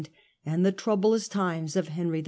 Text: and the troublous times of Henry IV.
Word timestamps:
and 0.43 0.65
the 0.65 0.71
troublous 0.71 1.27
times 1.27 1.75
of 1.75 1.89
Henry 1.89 2.17
IV. 2.17 2.19